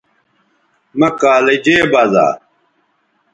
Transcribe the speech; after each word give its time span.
مہ 0.99 1.09
کالجے 1.19 1.77
بزا 1.91 2.27